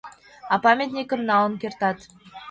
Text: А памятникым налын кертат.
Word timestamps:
А 0.53 0.55
памятникым 0.63 1.21
налын 1.29 1.53
кертат. 1.61 1.97